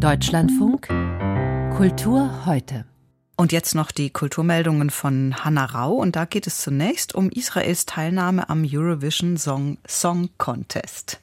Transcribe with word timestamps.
Deutschlandfunk 0.00 0.88
Kultur 1.76 2.46
heute. 2.46 2.86
Und 3.36 3.52
jetzt 3.52 3.74
noch 3.74 3.90
die 3.90 4.08
Kulturmeldungen 4.08 4.88
von 4.88 5.44
Hannah 5.44 5.66
Rau. 5.66 5.92
Und 5.92 6.16
da 6.16 6.24
geht 6.24 6.46
es 6.46 6.62
zunächst 6.62 7.14
um 7.14 7.28
Israels 7.28 7.84
Teilnahme 7.84 8.48
am 8.48 8.64
Eurovision 8.66 9.36
Song, 9.36 9.76
Song 9.86 10.30
Contest. 10.38 11.20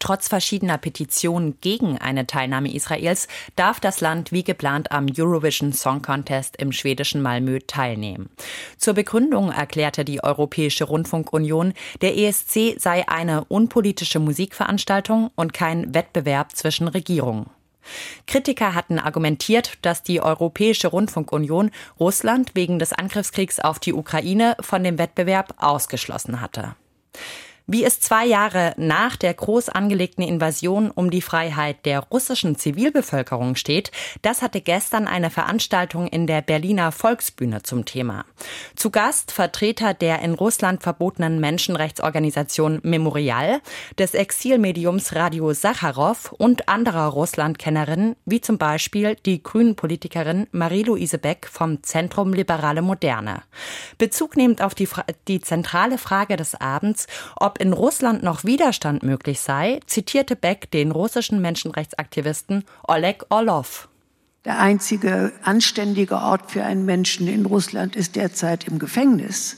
Trotz 0.00 0.26
verschiedener 0.26 0.76
Petitionen 0.76 1.58
gegen 1.60 1.98
eine 1.98 2.26
Teilnahme 2.26 2.74
Israels 2.74 3.28
darf 3.54 3.78
das 3.78 4.00
Land 4.00 4.32
wie 4.32 4.42
geplant 4.42 4.90
am 4.90 5.06
Eurovision 5.16 5.72
Song 5.72 6.02
Contest 6.02 6.56
im 6.56 6.72
schwedischen 6.72 7.22
Malmö 7.22 7.60
teilnehmen. 7.64 8.28
Zur 8.76 8.94
Begründung 8.94 9.52
erklärte 9.52 10.04
die 10.04 10.24
Europäische 10.24 10.84
Rundfunkunion, 10.84 11.74
der 12.00 12.18
ESC 12.18 12.74
sei 12.76 13.08
eine 13.08 13.44
unpolitische 13.44 14.18
Musikveranstaltung 14.18 15.30
und 15.36 15.52
kein 15.52 15.94
Wettbewerb 15.94 16.56
zwischen 16.56 16.88
Regierungen. 16.88 17.50
Kritiker 18.26 18.74
hatten 18.74 18.98
argumentiert, 18.98 19.78
dass 19.82 20.02
die 20.02 20.20
Europäische 20.20 20.88
Rundfunkunion 20.88 21.70
Russland 21.98 22.50
wegen 22.54 22.78
des 22.78 22.92
Angriffskriegs 22.92 23.60
auf 23.60 23.78
die 23.78 23.92
Ukraine 23.92 24.56
von 24.60 24.82
dem 24.82 24.98
Wettbewerb 24.98 25.54
ausgeschlossen 25.58 26.40
hatte. 26.40 26.74
Wie 27.68 27.82
es 27.82 27.98
zwei 27.98 28.24
Jahre 28.24 28.74
nach 28.76 29.16
der 29.16 29.34
groß 29.34 29.70
angelegten 29.70 30.22
Invasion 30.22 30.92
um 30.92 31.10
die 31.10 31.20
Freiheit 31.20 31.84
der 31.84 31.98
russischen 31.98 32.54
Zivilbevölkerung 32.54 33.56
steht, 33.56 33.90
das 34.22 34.40
hatte 34.40 34.60
gestern 34.60 35.08
eine 35.08 35.30
Veranstaltung 35.30 36.06
in 36.06 36.28
der 36.28 36.42
Berliner 36.42 36.92
Volksbühne 36.92 37.64
zum 37.64 37.84
Thema. 37.84 38.24
Zu 38.76 38.90
Gast 38.90 39.32
Vertreter 39.32 39.94
der 39.94 40.22
in 40.22 40.34
Russland 40.34 40.84
verbotenen 40.84 41.40
Menschenrechtsorganisation 41.40 42.78
Memorial, 42.84 43.60
des 43.98 44.14
Exilmediums 44.14 45.16
Radio 45.16 45.52
Sacharow 45.52 46.30
und 46.38 46.68
anderer 46.68 47.08
Russlandkennerinnen, 47.08 48.14
wie 48.26 48.40
zum 48.40 48.58
Beispiel 48.58 49.16
die 49.26 49.42
Grünen-Politikerin 49.42 50.46
Marie-Louise 50.52 51.18
Beck 51.18 51.48
vom 51.50 51.82
Zentrum 51.82 52.32
Liberale 52.32 52.82
Moderne. 52.82 53.42
Bezug 53.98 54.36
nehmend 54.36 54.62
auf 54.62 54.76
die, 54.76 54.88
die 55.26 55.40
zentrale 55.40 55.98
Frage 55.98 56.36
des 56.36 56.54
Abends, 56.54 57.08
ob 57.56 57.62
in 57.62 57.72
Russland 57.72 58.22
noch 58.22 58.44
Widerstand 58.44 59.02
möglich 59.02 59.40
sei, 59.40 59.80
zitierte 59.86 60.36
Beck 60.36 60.70
den 60.72 60.90
russischen 60.90 61.40
Menschenrechtsaktivisten 61.40 62.64
Oleg 62.86 63.24
Orlov. 63.30 63.88
Der 64.44 64.60
einzige 64.60 65.32
anständige 65.42 66.16
Ort 66.16 66.50
für 66.50 66.64
einen 66.64 66.84
Menschen 66.84 67.26
in 67.28 67.46
Russland 67.46 67.96
ist 67.96 68.14
derzeit 68.14 68.68
im 68.68 68.78
Gefängnis. 68.78 69.56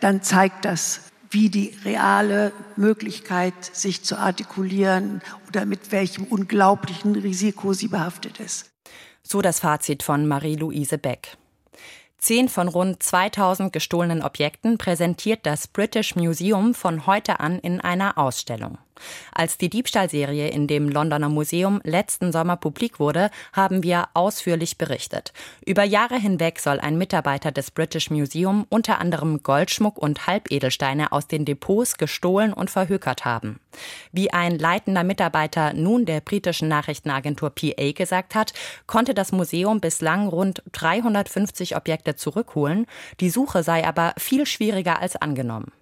Dann 0.00 0.22
zeigt 0.22 0.66
das, 0.66 1.00
wie 1.30 1.48
die 1.48 1.74
reale 1.84 2.52
Möglichkeit, 2.76 3.54
sich 3.72 4.04
zu 4.04 4.18
artikulieren 4.18 5.22
oder 5.48 5.64
mit 5.64 5.92
welchem 5.92 6.24
unglaublichen 6.24 7.16
Risiko 7.16 7.72
sie 7.72 7.88
behaftet 7.88 8.38
ist. 8.38 8.70
So 9.22 9.40
das 9.40 9.60
Fazit 9.60 10.02
von 10.02 10.28
Marie-Louise 10.28 10.98
Beck. 10.98 11.38
Zehn 12.18 12.48
von 12.48 12.68
rund 12.68 13.02
2000 13.02 13.72
gestohlenen 13.72 14.22
Objekten 14.22 14.78
präsentiert 14.78 15.40
das 15.44 15.68
British 15.68 16.16
Museum 16.16 16.74
von 16.74 17.06
heute 17.06 17.40
an 17.40 17.58
in 17.58 17.80
einer 17.80 18.16
Ausstellung. 18.16 18.78
Als 19.32 19.58
die 19.58 19.68
Diebstahlserie 19.68 20.48
in 20.48 20.66
dem 20.66 20.88
Londoner 20.88 21.28
Museum 21.28 21.80
letzten 21.84 22.32
Sommer 22.32 22.56
publik 22.56 23.00
wurde, 23.00 23.30
haben 23.52 23.82
wir 23.82 24.08
ausführlich 24.14 24.78
berichtet. 24.78 25.32
Über 25.66 25.82
Jahre 25.82 26.16
hinweg 26.16 26.60
soll 26.60 26.80
ein 26.80 26.96
Mitarbeiter 26.96 27.50
des 27.52 27.70
British 27.70 28.10
Museum 28.10 28.66
unter 28.68 29.00
anderem 29.00 29.42
Goldschmuck 29.42 29.98
und 29.98 30.26
Halbedelsteine 30.26 31.12
aus 31.12 31.26
den 31.26 31.44
Depots 31.44 31.98
gestohlen 31.98 32.52
und 32.52 32.70
verhökert 32.70 33.24
haben. 33.24 33.60
Wie 34.12 34.32
ein 34.32 34.58
leitender 34.58 35.04
Mitarbeiter 35.04 35.72
nun 35.72 36.06
der 36.06 36.20
britischen 36.20 36.68
Nachrichtenagentur 36.68 37.50
PA 37.50 37.92
gesagt 37.92 38.34
hat, 38.34 38.52
konnte 38.86 39.14
das 39.14 39.32
Museum 39.32 39.80
bislang 39.80 40.28
rund 40.28 40.62
350 40.72 41.76
Objekte 41.76 42.14
zurückholen. 42.14 42.86
Die 43.20 43.30
Suche 43.30 43.62
sei 43.62 43.86
aber 43.86 44.14
viel 44.16 44.46
schwieriger 44.46 45.00
als 45.00 45.16
angenommen. 45.16 45.72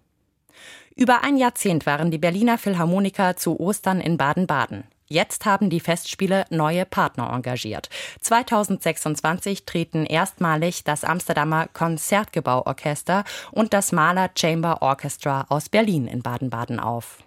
Über 0.95 1.25
ein 1.25 1.37
Jahrzehnt 1.37 1.87
waren 1.87 2.11
die 2.11 2.19
Berliner 2.19 2.59
Philharmoniker 2.59 3.37
zu 3.37 3.59
Ostern 3.59 4.01
in 4.01 4.19
Baden-Baden. 4.19 4.85
Jetzt 5.07 5.45
haben 5.45 5.69
die 5.69 5.81
Festspiele 5.81 6.47
neue 6.51 6.87
Partner 6.87 7.31
engagiert. 7.33 7.91
2026 8.21 9.67
treten 9.67 10.07
erstmalig 10.07 10.85
das 10.85 11.05
Amsterdamer 11.05 11.69
Konzertgebauorchester 11.69 13.25
und 13.51 13.75
das 13.75 13.93
Mahler 13.93 14.31
Chamber 14.37 14.81
Orchestra 14.81 15.47
aus 15.49 15.69
Berlin 15.69 16.07
in 16.07 16.23
Baden-Baden 16.23 16.81
auf. 16.81 17.19